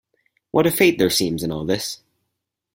What 0.49 0.65
a 0.65 0.71
fate 0.71 0.97
there 0.97 1.11
seems 1.11 1.43
in 1.43 1.51
all 1.51 1.63
this! 1.63 2.01